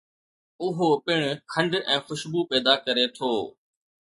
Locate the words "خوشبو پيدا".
2.07-2.73